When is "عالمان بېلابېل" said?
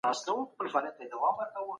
0.05-1.09